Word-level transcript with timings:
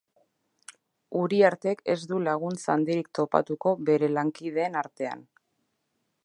Uriartek 1.23 1.83
ez 1.95 1.99
du 2.11 2.19
laguntza 2.29 2.71
handirik 2.77 3.11
topatuko 3.19 3.75
bere 3.91 4.11
lankideen 4.15 4.81
artean. 4.83 5.23